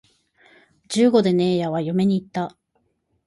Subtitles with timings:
[0.89, 2.57] 十五でねえやは嫁に行った